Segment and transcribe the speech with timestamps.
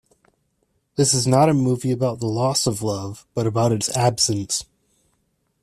[0.95, 4.65] This is not a movie about the loss of love, but about its absence.